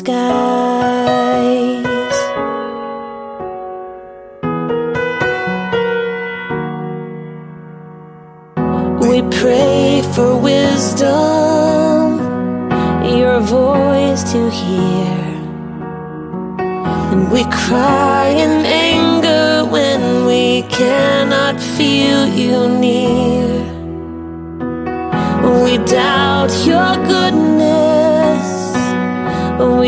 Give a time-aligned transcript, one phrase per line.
[0.00, 1.86] disguise?
[9.00, 12.18] We pray for wisdom,
[13.04, 15.16] your voice to hear.
[17.12, 18.59] And we cry in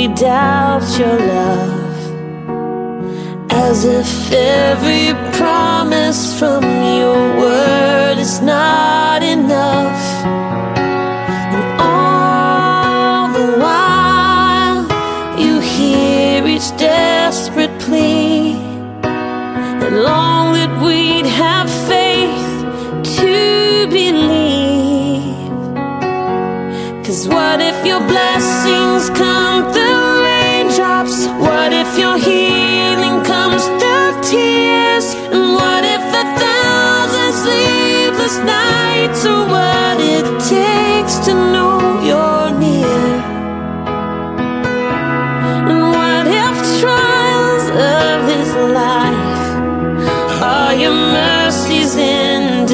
[0.03, 2.01] we doubt your love.
[3.51, 10.12] As if every promise from your word is not enough.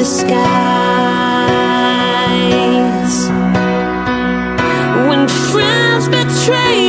[0.09, 0.39] Disguise?
[5.07, 6.88] When friends betray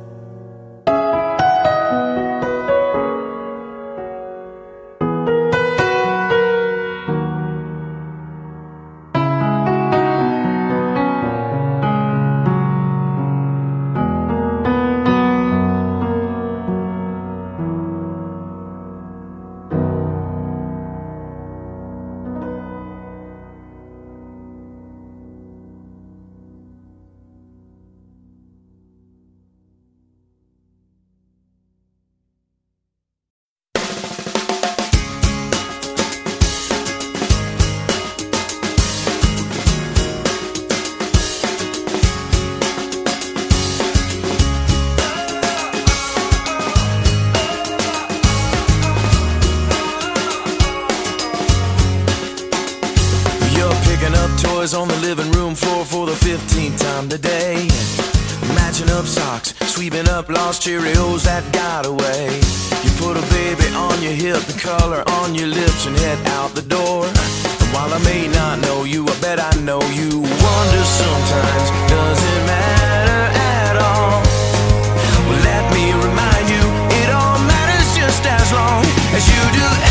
[60.21, 62.29] up lost Cheerios that got away.
[62.83, 66.53] You put a baby on your hip, the color on your lips, and head out
[66.53, 67.05] the door.
[67.61, 70.21] And while I may not know you, I bet I know you.
[70.21, 73.23] Wonder sometimes, doesn't matter
[73.65, 74.21] at all?
[75.25, 76.63] Well, let me remind you,
[77.01, 78.85] it all matters just as long
[79.17, 79.90] as you do.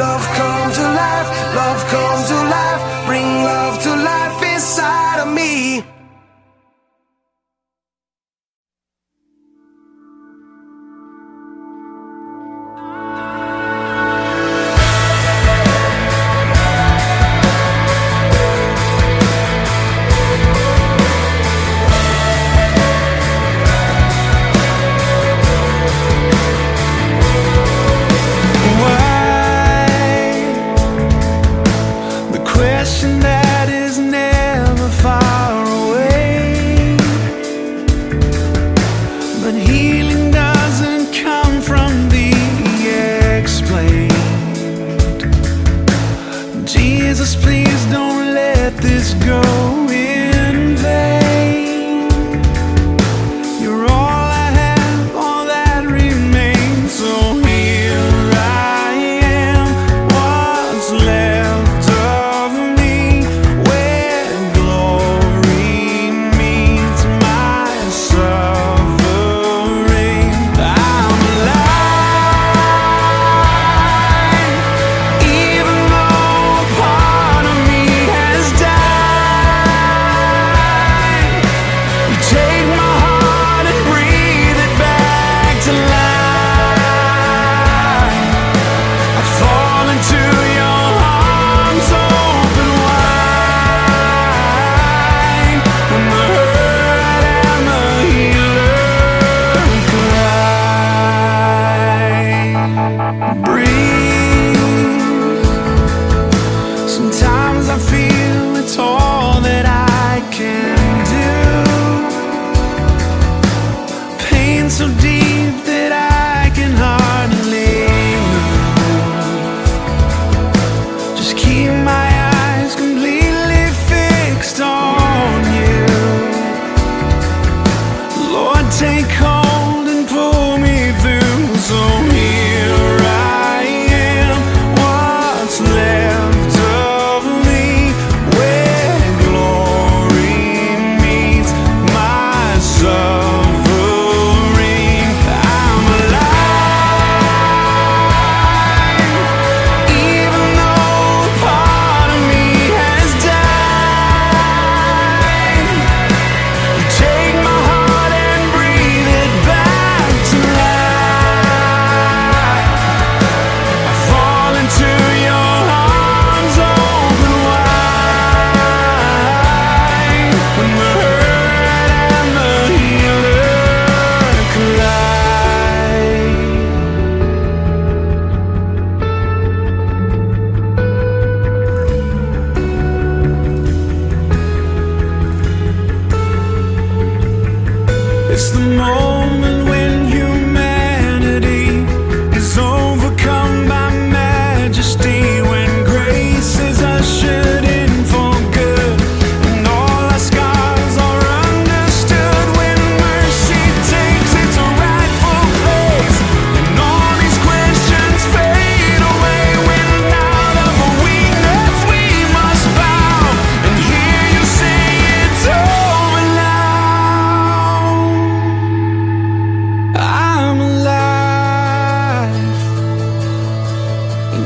[0.00, 0.39] Love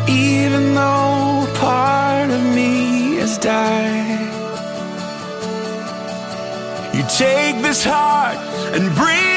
[0.08, 4.32] Even though part of me has died.
[6.94, 8.36] You take this heart
[8.74, 9.33] and breathe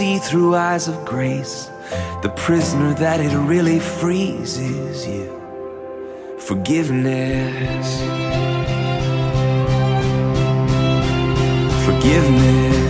[0.00, 1.70] see through eyes of grace
[2.22, 5.28] the prisoner that it really frees is you.
[6.38, 7.86] Forgiveness.
[11.84, 12.89] Forgiveness.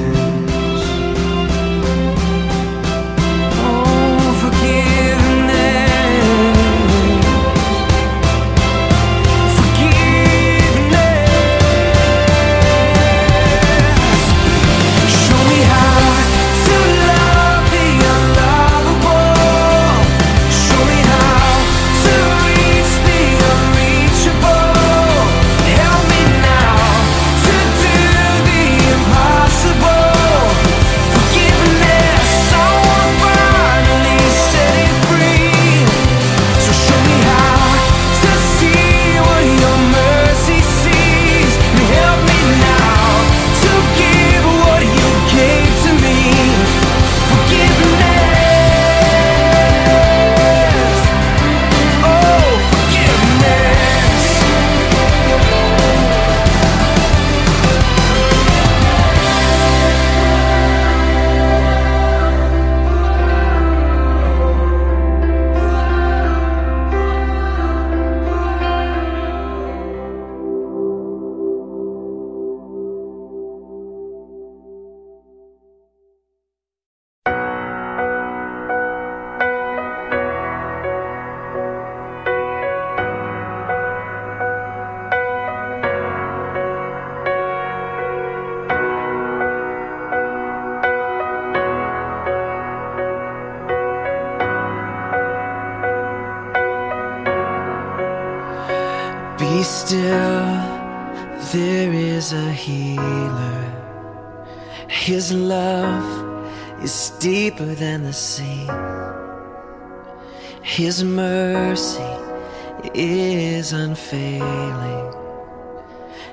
[114.10, 115.14] failing.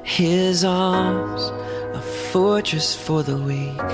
[0.03, 1.43] His arms,
[1.93, 3.89] a fortress for the weak.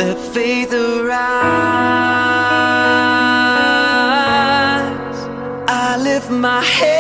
[0.01, 1.19] Let faith arise.
[5.69, 6.92] I lift my head.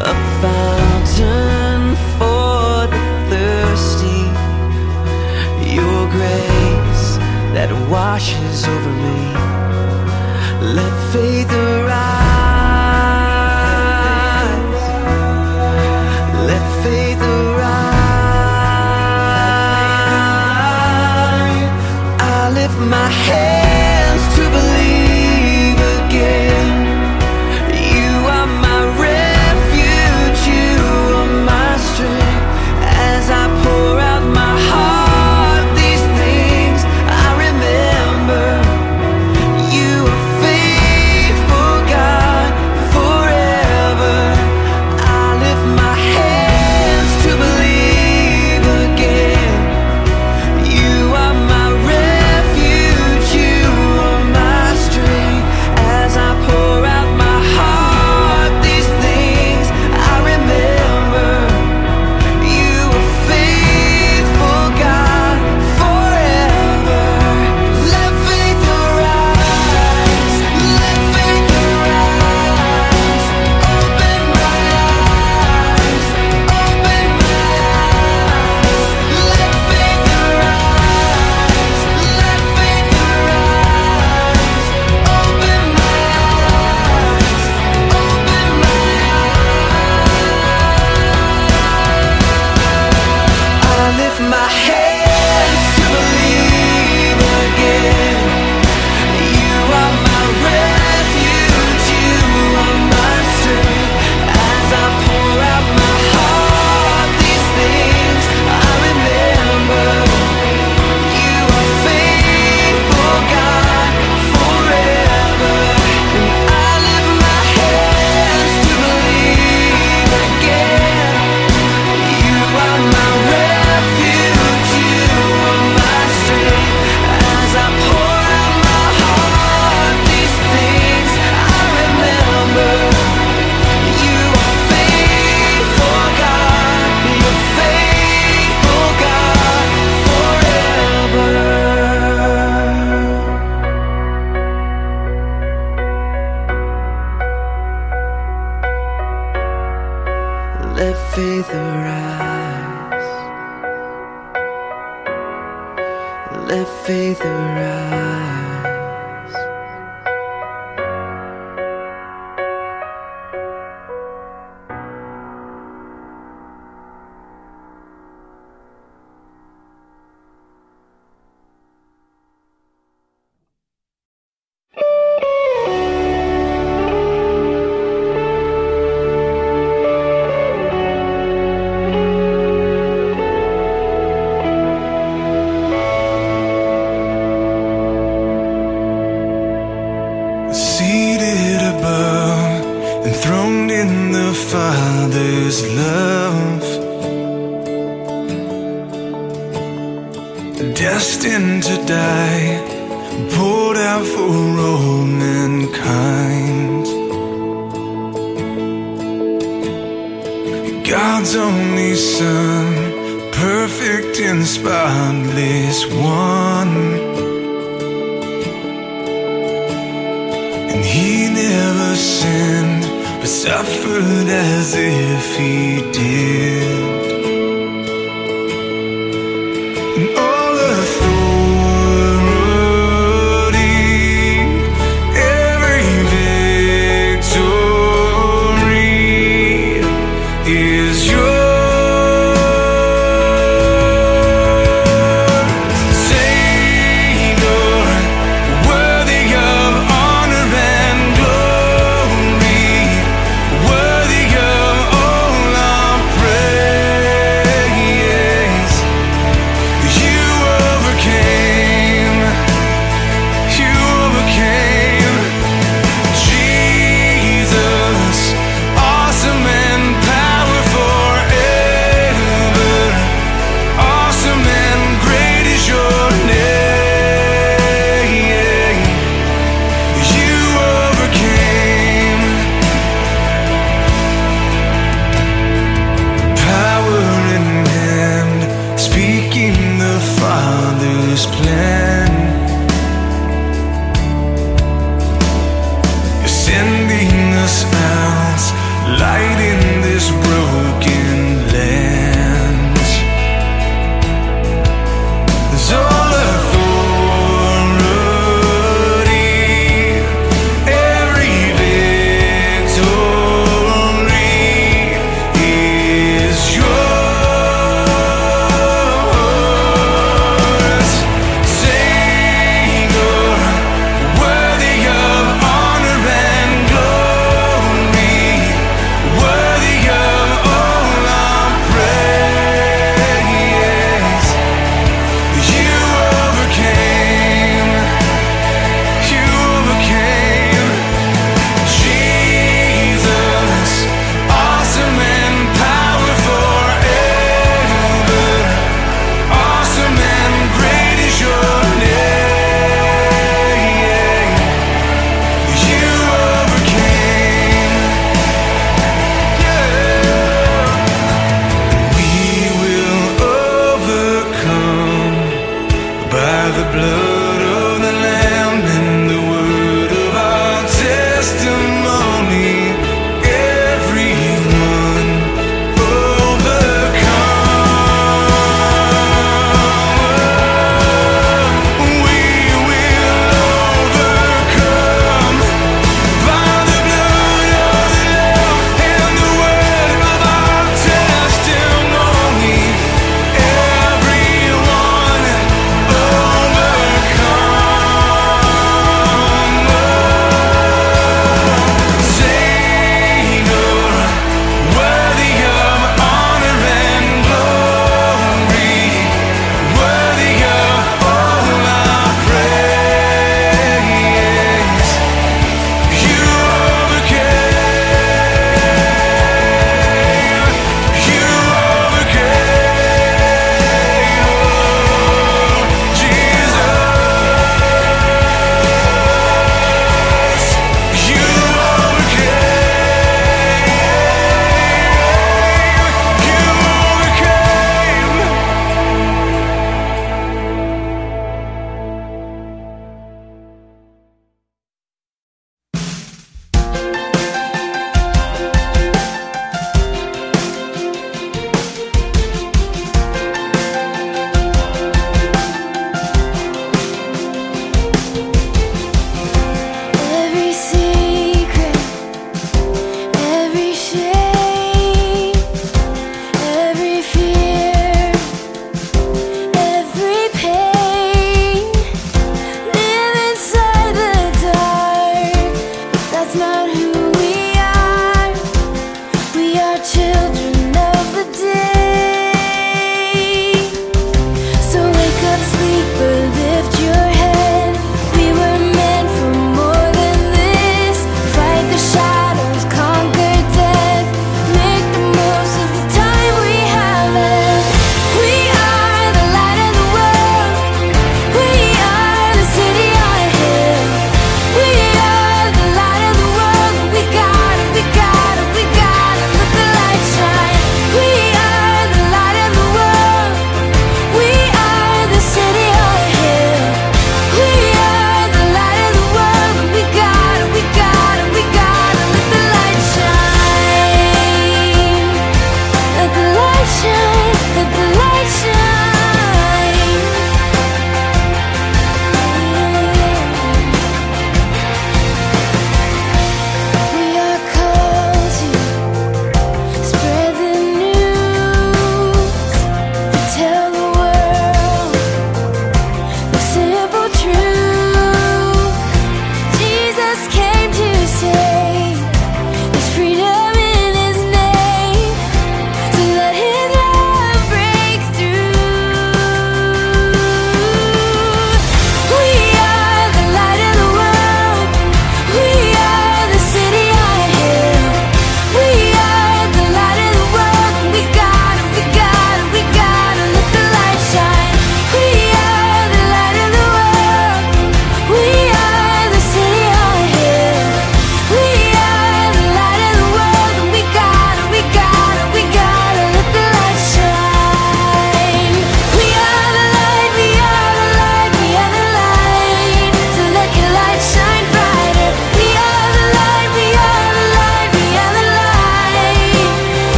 [0.00, 4.22] A fountain for the thirsty.
[5.74, 7.18] Your grace
[7.52, 9.20] that washes over me.
[10.74, 12.25] Let faith arise.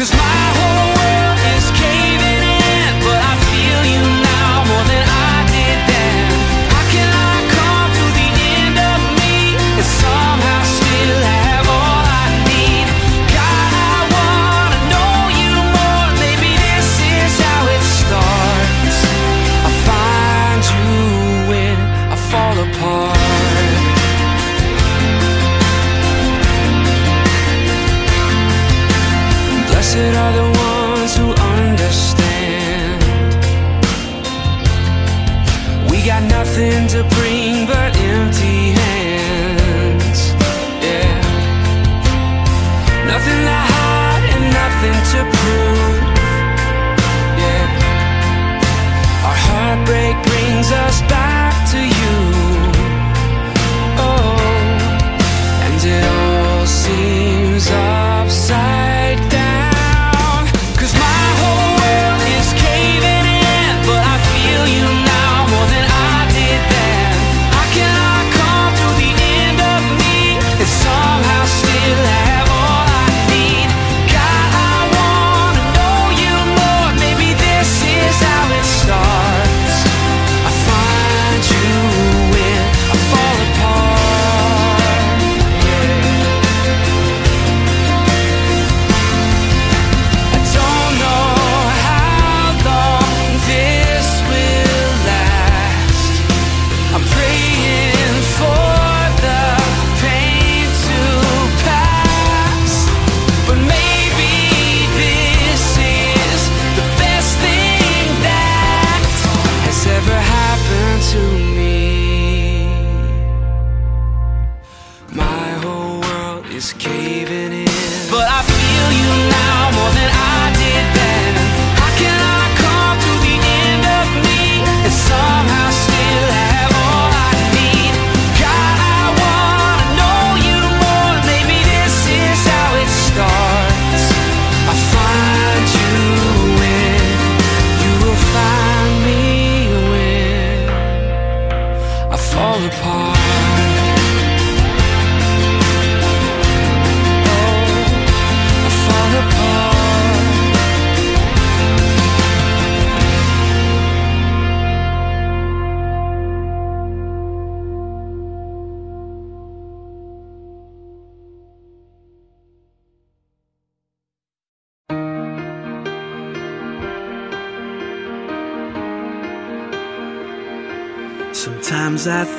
[0.00, 0.59] Cause my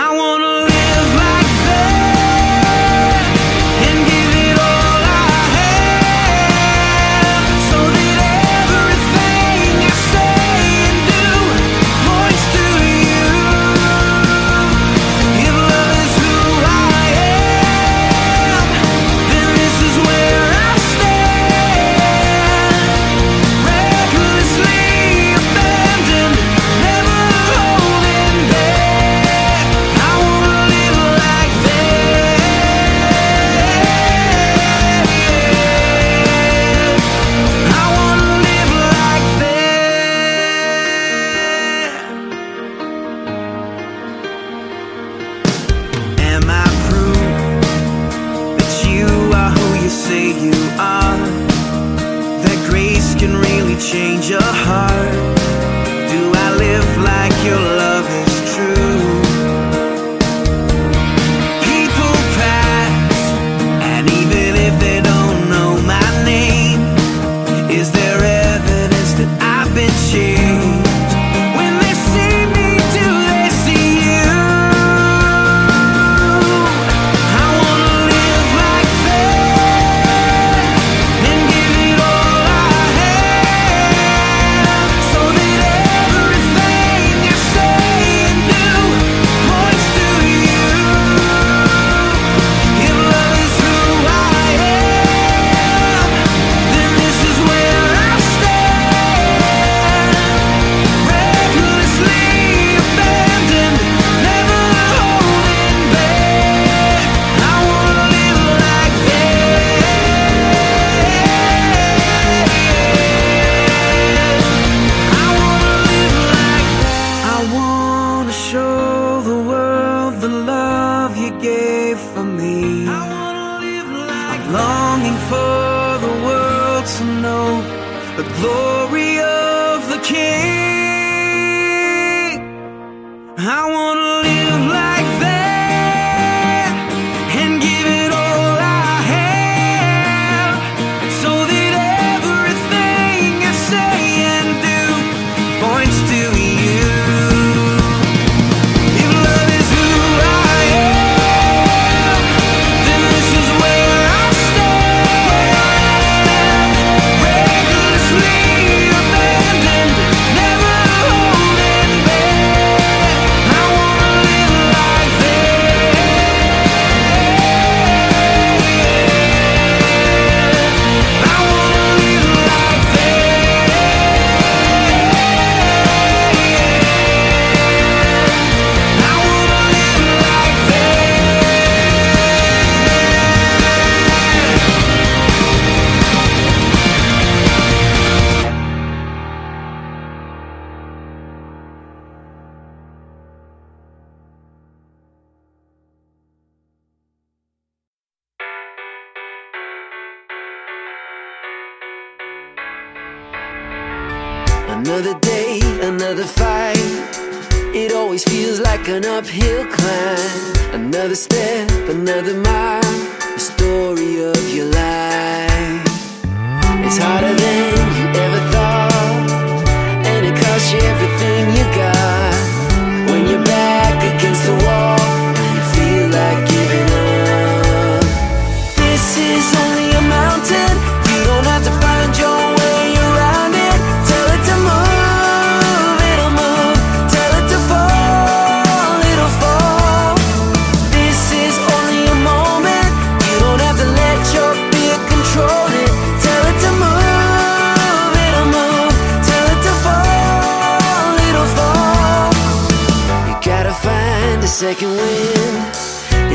[0.00, 0.37] I want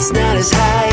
[0.04, 0.93] It's not as high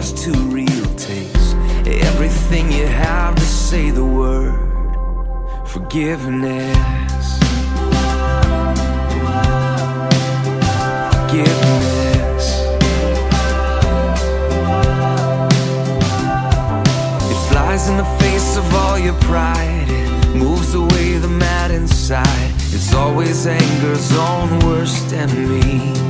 [0.00, 0.84] just too real.
[0.96, 1.52] Takes
[1.86, 4.54] everything you have to say the word
[5.66, 7.38] forgiveness.
[11.12, 12.46] Forgiveness.
[17.32, 19.88] It flies in the face of all your pride.
[20.34, 22.52] Moves away the mad inside.
[22.72, 26.09] It's always anger's own worst enemy.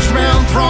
[0.00, 0.69] first round.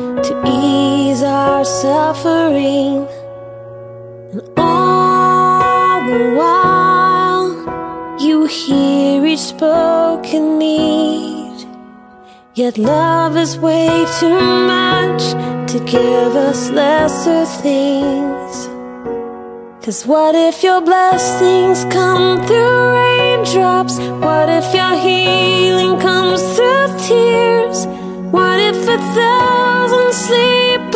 [1.61, 3.07] our suffering.
[4.31, 11.67] And all the while, you hear each spoken need.
[12.55, 13.89] Yet love is way
[14.19, 14.41] too
[14.73, 15.23] much
[15.71, 18.53] to give us lesser things.
[19.85, 23.99] Cause what if your blessings come through raindrops?
[24.25, 27.85] What if your healing comes through tears?
[28.35, 30.11] What if a thousand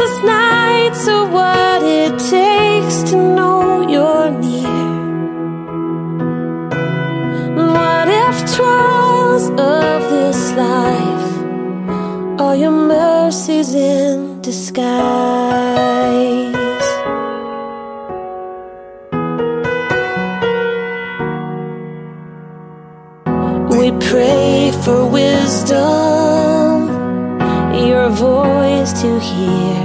[0.06, 4.94] sleepless nights are what it takes to know you're near?
[7.56, 14.86] What if trials of this life are your mercies in disguise?
[23.70, 26.90] We pray for wisdom,
[27.88, 29.85] your voice to hear.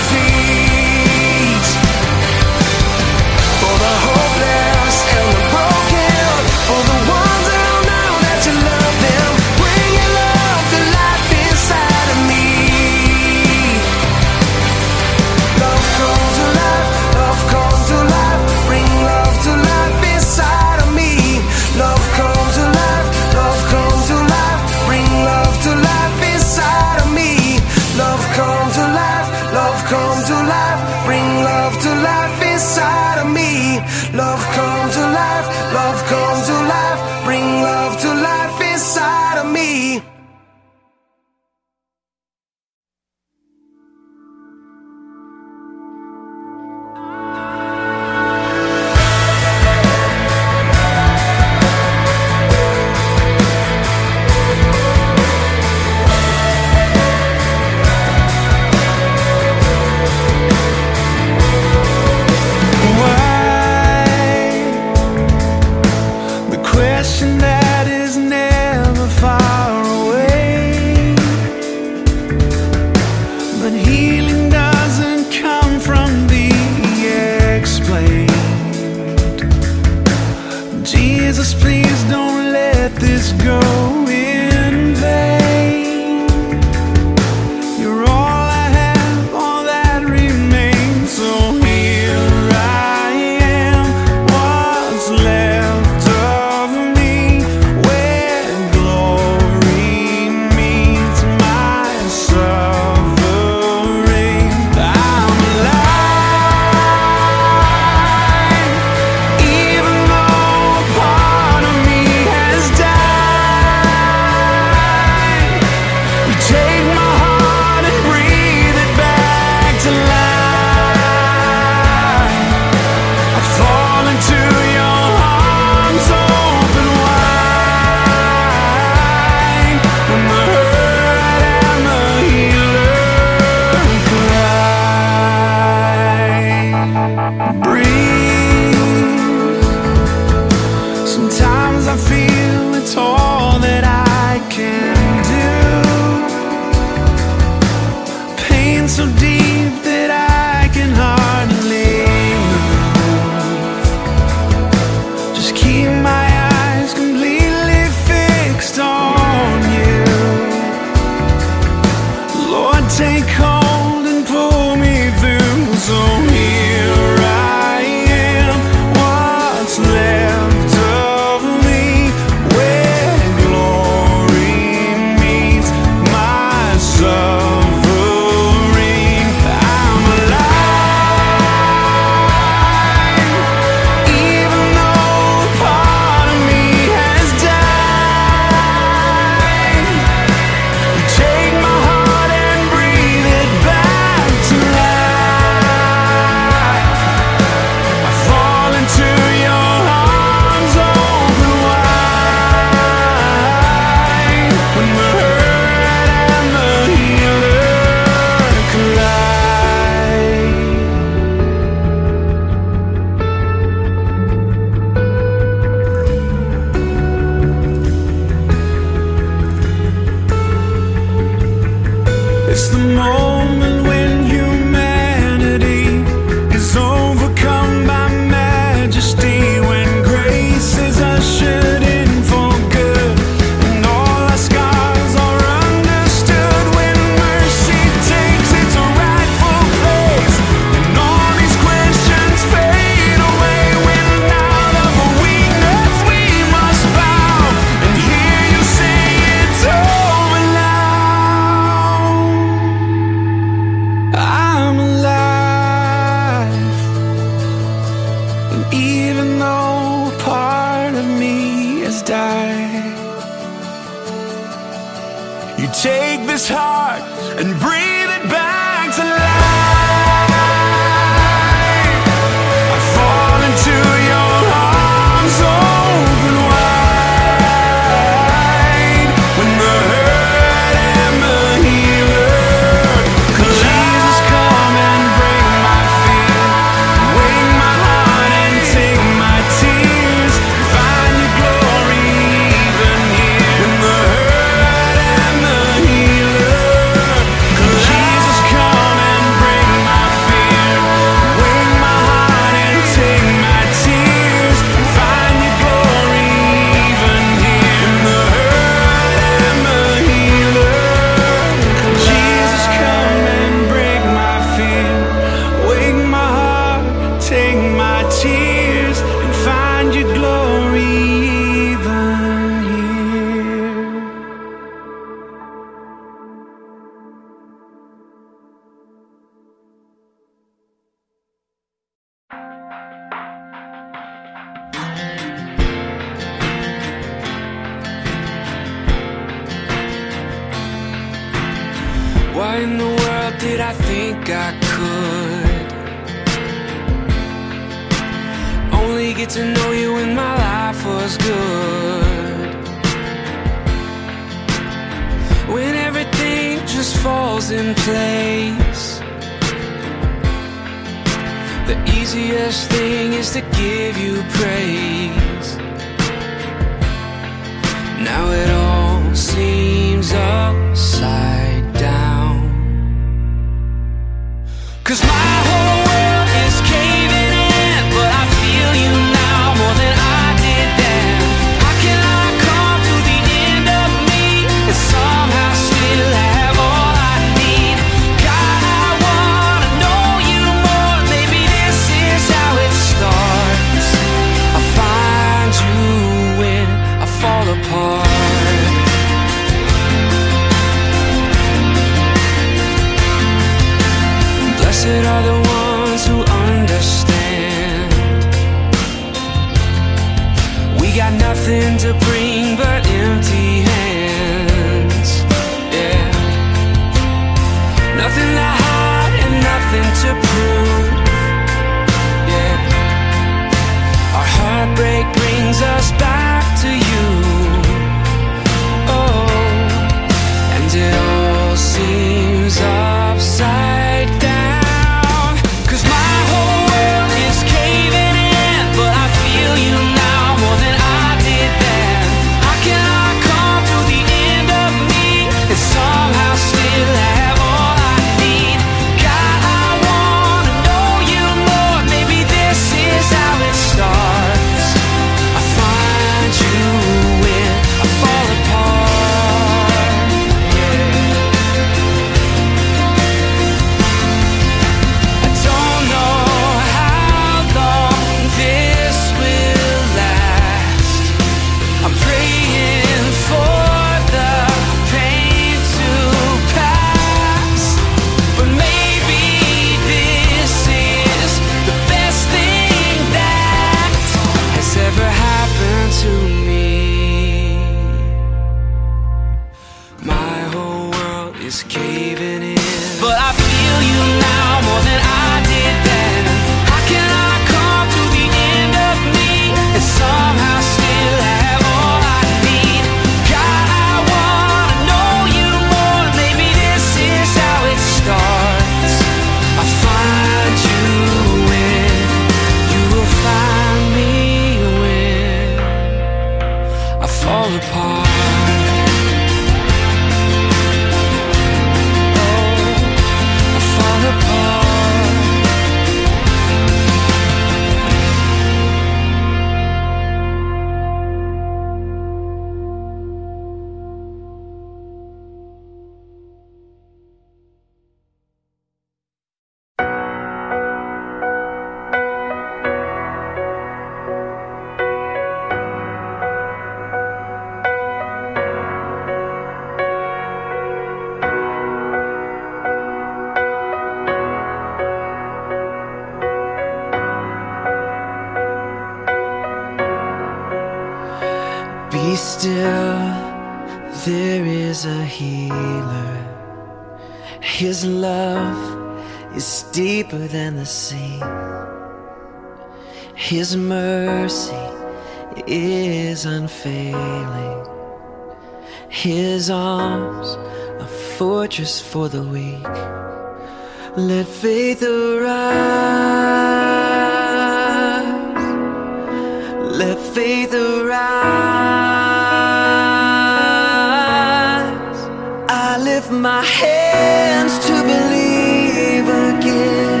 [595.84, 600.00] lift my hands to believe again.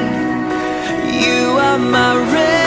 [1.22, 2.63] You are my.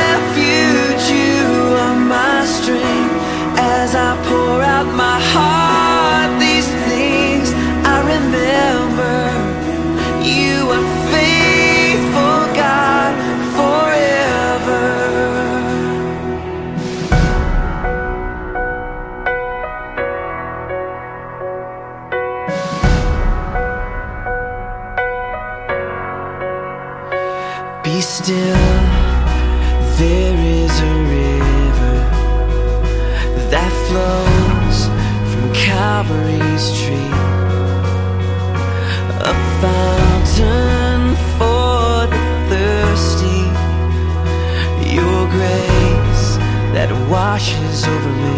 [47.85, 48.37] over me.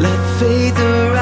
[0.00, 1.13] Let faith arise.